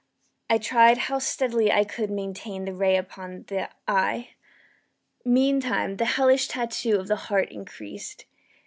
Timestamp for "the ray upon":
2.65-3.45